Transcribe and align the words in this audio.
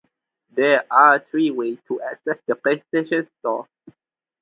There 0.49 0.83
are 0.89 1.19
three 1.29 1.51
ways 1.51 1.77
to 1.87 2.01
access 2.01 2.41
the 2.47 2.55
PlayStation 2.55 3.27
Store. 3.37 3.67